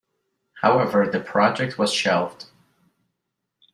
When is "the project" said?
1.05-1.77